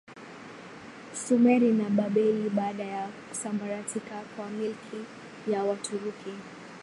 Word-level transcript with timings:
Sumeri 1.23 1.71
na 1.71 1.89
Babeli 1.89 2.49
Baada 2.49 2.83
ya 2.83 3.07
kusambaratika 3.29 4.21
kwa 4.35 4.49
milki 4.49 4.97
ya 5.47 5.63
Waturuki 5.63 6.33